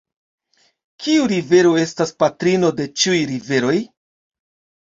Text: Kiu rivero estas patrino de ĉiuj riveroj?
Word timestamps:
Kiu 1.03 1.27
rivero 1.33 1.75
estas 1.83 2.13
patrino 2.25 2.73
de 2.81 2.91
ĉiuj 3.03 3.21
riveroj? 3.35 3.79